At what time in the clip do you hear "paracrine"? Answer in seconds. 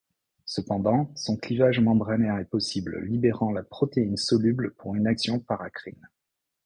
5.39-6.09